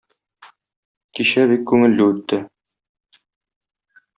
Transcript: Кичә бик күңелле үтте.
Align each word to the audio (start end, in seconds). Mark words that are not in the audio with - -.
Кичә 1.19 1.45
бик 1.51 1.67
күңелле 1.73 2.09
үтте. 2.15 2.41